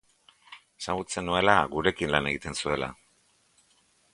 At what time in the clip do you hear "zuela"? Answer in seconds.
2.63-2.91